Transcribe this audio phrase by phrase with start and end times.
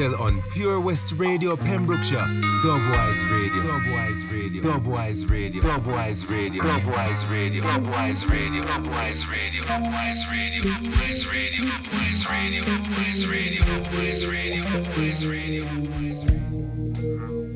[0.00, 2.26] Beats on Pure West Radio, Pembrokeshire.
[2.64, 3.60] Dubwise Radio.
[3.60, 4.62] Dubwise Radio.
[4.62, 5.60] Dubwise Radio.
[5.60, 6.62] Dubwise Radio.
[6.62, 7.60] Dubwise Radio.
[7.60, 8.10] Dubwise
[8.40, 8.62] Radio.
[8.62, 9.62] Dubwise Radio.
[9.62, 10.62] Dubwise Radio.
[10.62, 11.62] Dubwise Radio.
[11.62, 12.62] Dubwise Radio.
[12.62, 13.62] Dubwise Radio.
[13.62, 14.62] Dubwise Radio.
[14.62, 15.62] Dubwise Radio.
[15.64, 16.24] Dubwise.
[16.24, 17.49] Radio.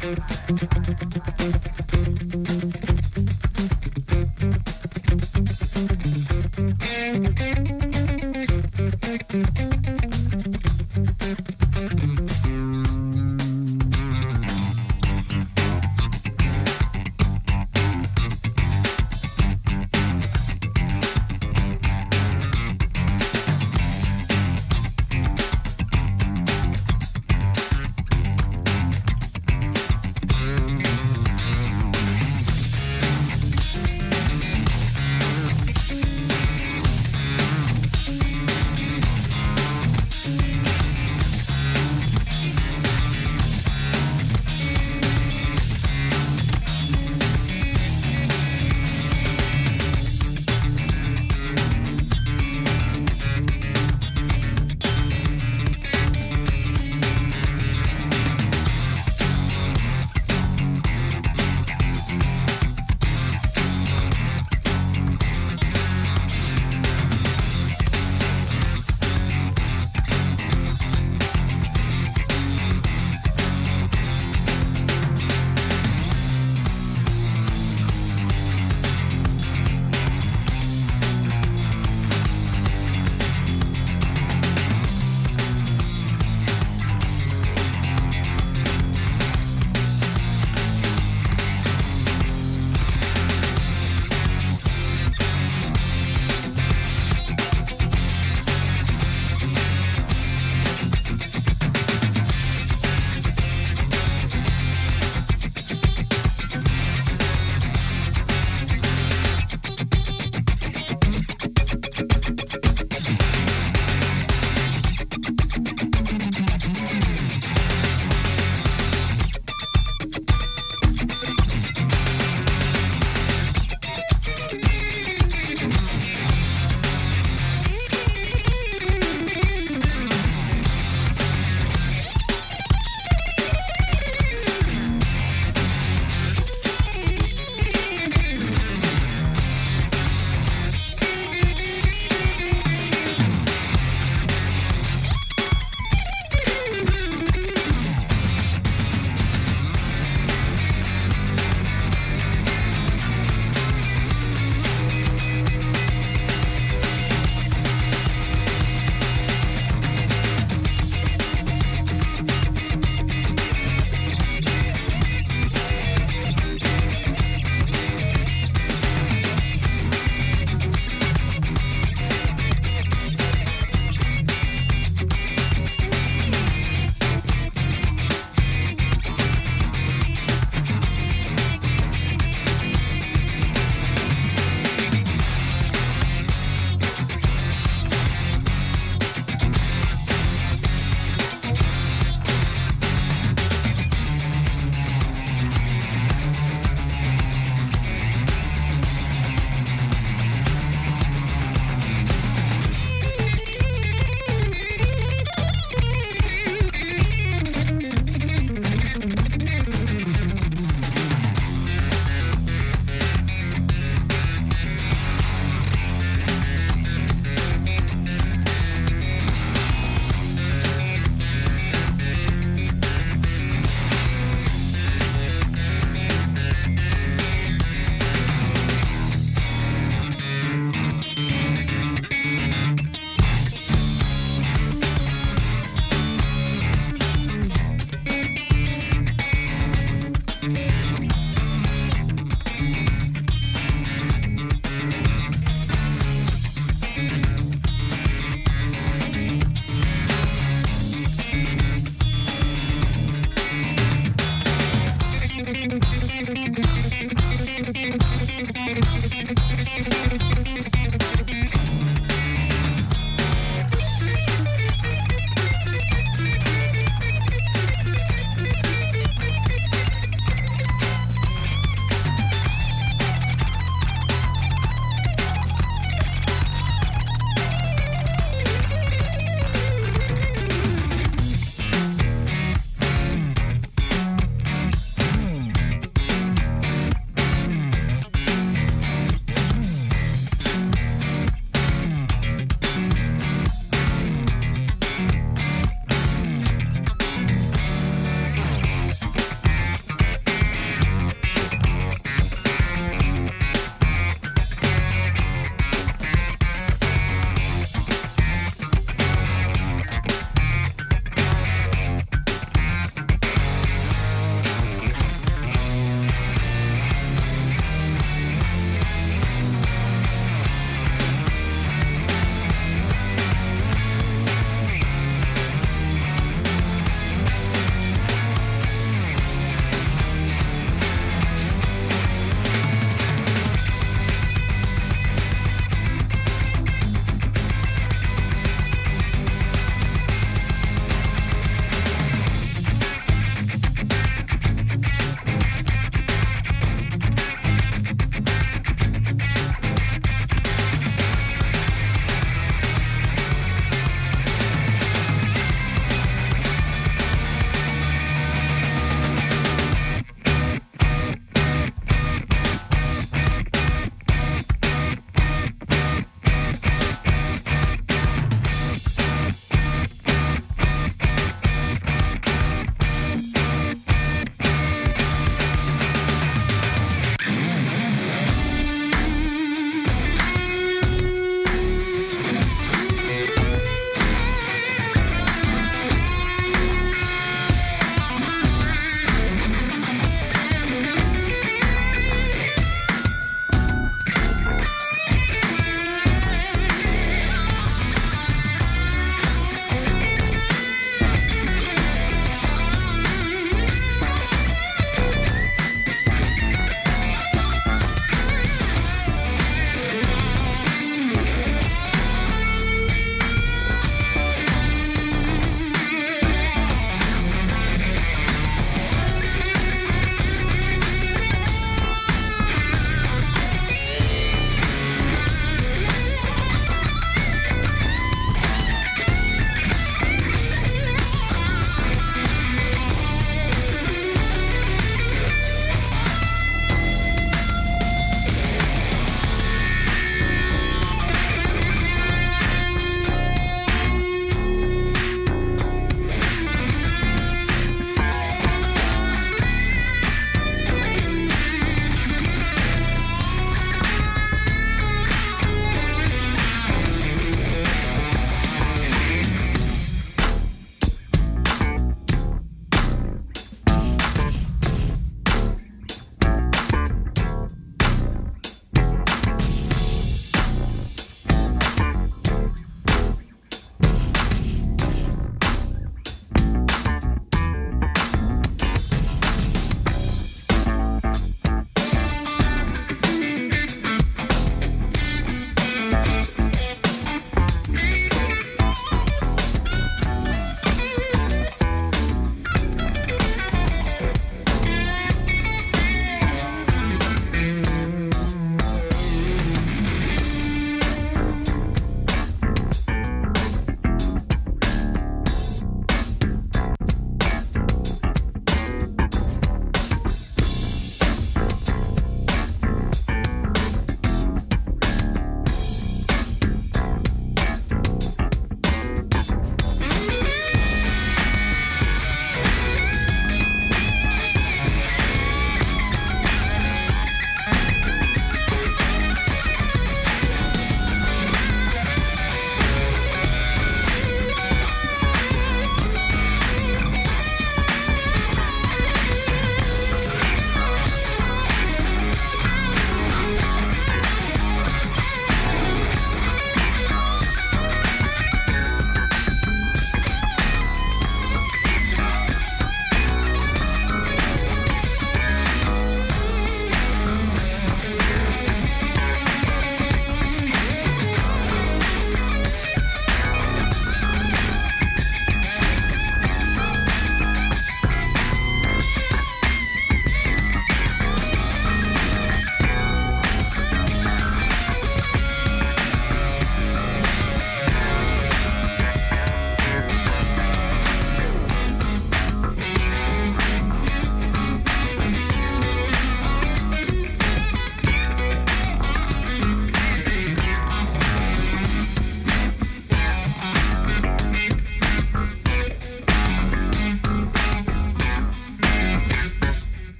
[0.00, 1.87] Thank you.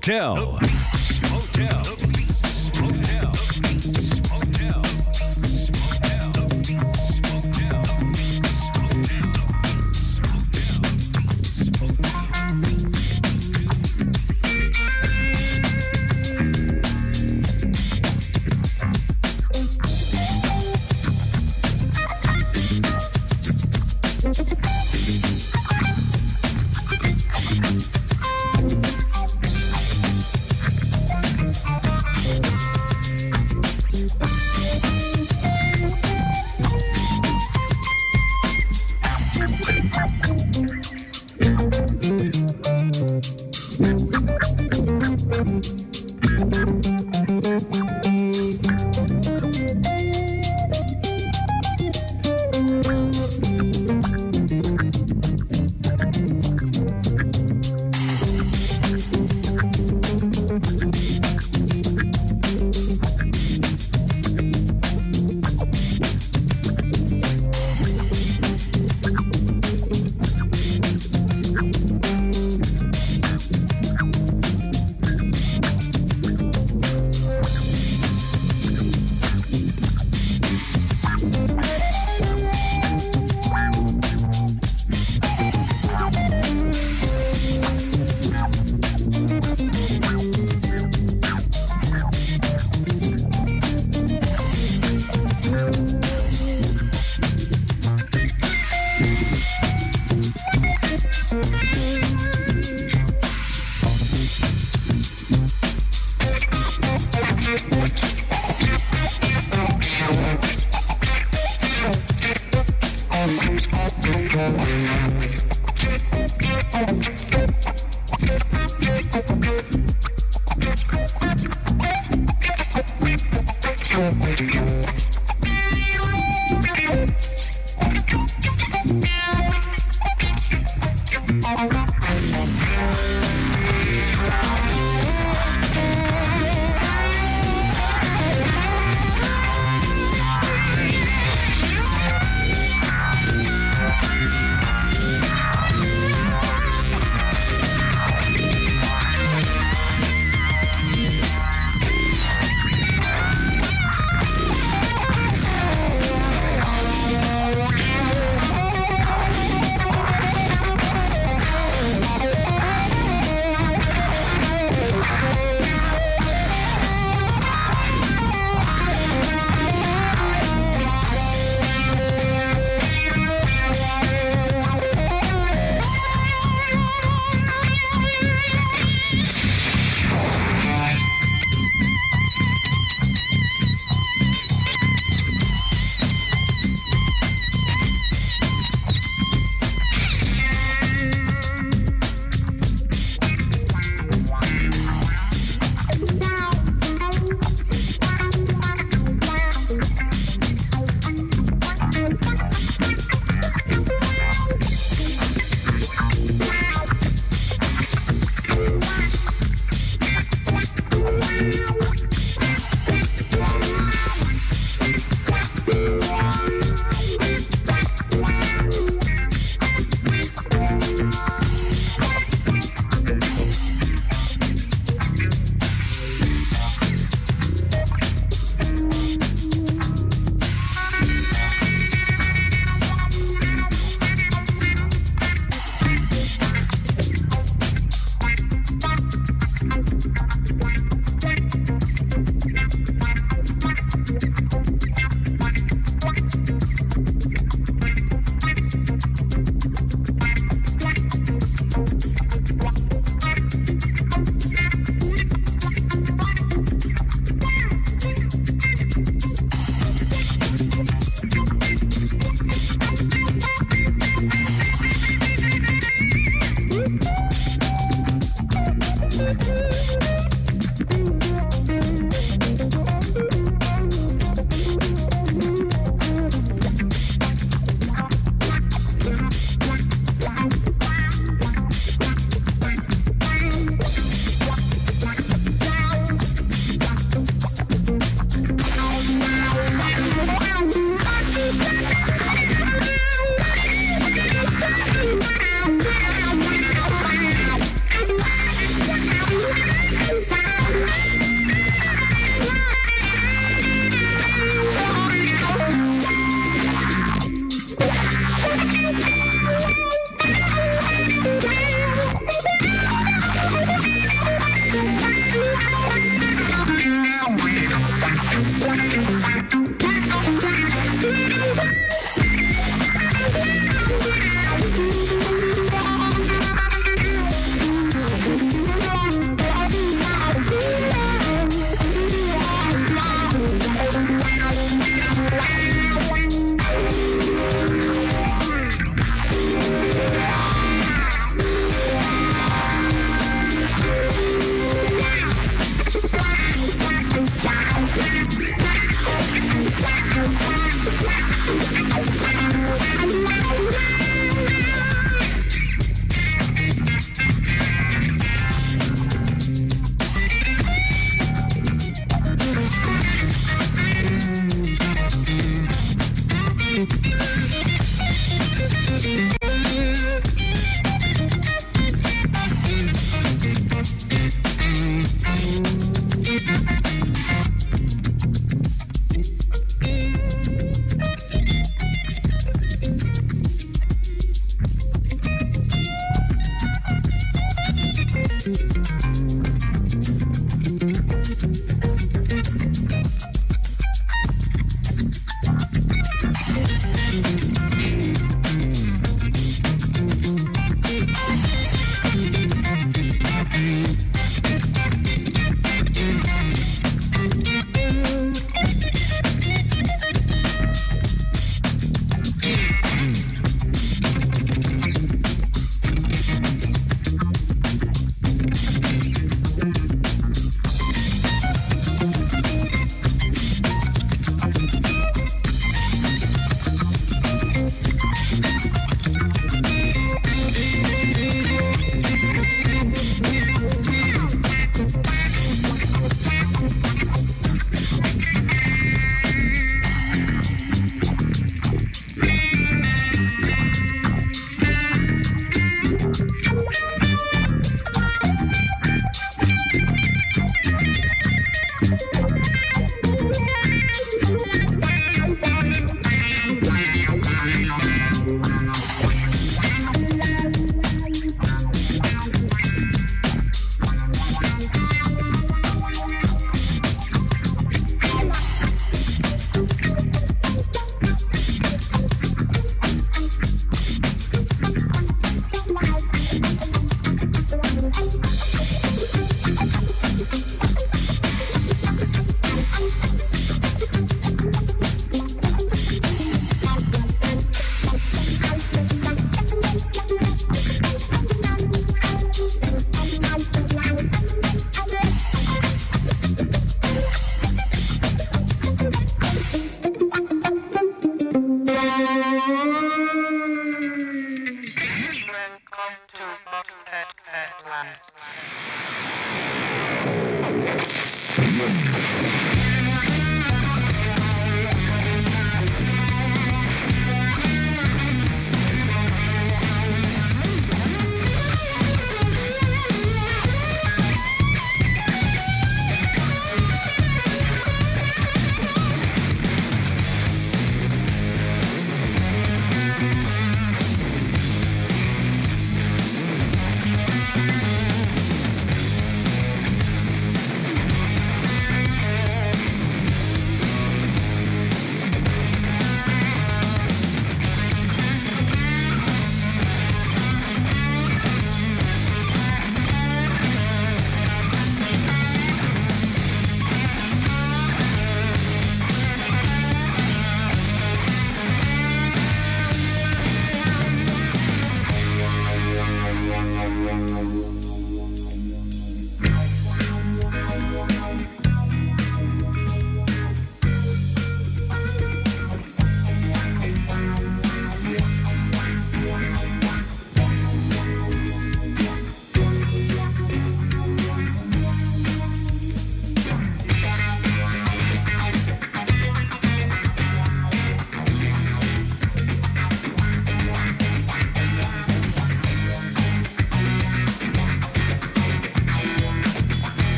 [0.00, 0.69] Beats